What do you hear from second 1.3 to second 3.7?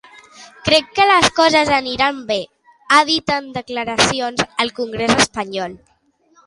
coses aniran bé, ha dit en